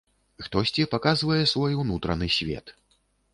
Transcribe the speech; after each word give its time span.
Хтосьці 0.45 0.85
паказвае 0.93 1.37
свой 1.53 1.77
унутраны 1.85 2.31
свет. 2.39 2.75